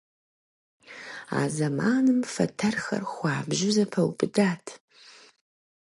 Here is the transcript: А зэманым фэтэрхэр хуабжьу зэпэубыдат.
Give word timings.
А 1.39 1.41
зэманым 1.55 2.19
фэтэрхэр 2.33 3.03
хуабжьу 3.11 3.71
зэпэубыдат. 3.75 4.65